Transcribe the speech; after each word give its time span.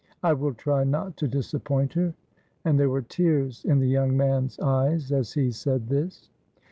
I 0.23 0.33
will 0.33 0.55
try 0.55 0.83
not 0.83 1.15
to 1.17 1.27
disappoint 1.27 1.93
her," 1.93 2.15
and 2.65 2.79
there 2.79 2.89
were 2.89 3.03
tears 3.03 3.63
in 3.65 3.77
the 3.77 3.87
young 3.87 4.17
man's 4.17 4.59
eyes 4.59 5.11
as 5.11 5.33
he 5.33 5.51
said 5.51 5.89
this. 5.89 6.31